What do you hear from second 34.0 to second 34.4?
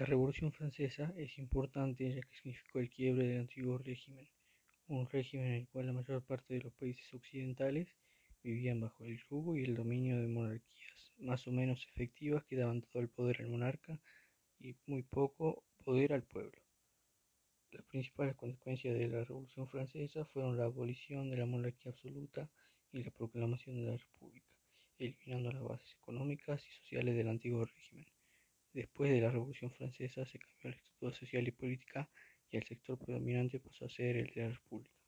el